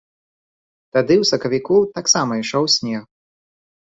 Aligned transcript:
Тады 0.95 1.13
ў 1.21 1.29
сакавіку 1.31 1.75
таксама 1.99 2.31
ішоў 2.45 2.65
снег. 2.79 3.03